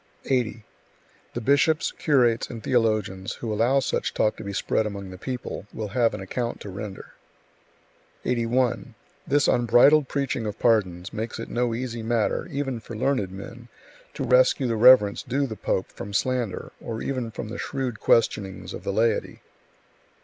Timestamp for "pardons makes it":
10.57-11.49